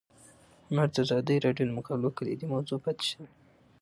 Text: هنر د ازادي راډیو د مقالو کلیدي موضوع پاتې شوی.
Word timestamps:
هنر 0.67 0.87
د 0.93 0.95
ازادي 1.03 1.37
راډیو 1.45 1.67
د 1.69 1.75
مقالو 1.77 2.15
کلیدي 2.17 2.45
موضوع 2.53 2.77
پاتې 2.85 3.05
شوی. 3.11 3.29